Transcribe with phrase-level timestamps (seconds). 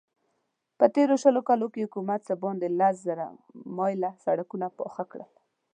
[0.77, 3.25] په تېرو شلو کالو کې حکومت څه باندې لس زره
[3.77, 5.29] مايله سړکونه پاخه کړل.